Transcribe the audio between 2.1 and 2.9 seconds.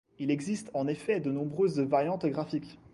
graphiques.